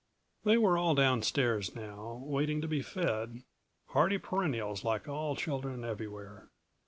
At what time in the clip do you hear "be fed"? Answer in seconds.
2.67-3.43